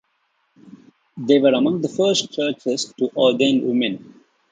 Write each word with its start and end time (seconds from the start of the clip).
They 1.15 1.37
were 1.37 1.53
among 1.53 1.81
the 1.81 1.87
first 1.87 2.31
churches 2.33 2.91
to 2.97 3.11
ordain 3.15 3.67
women. 3.67 4.19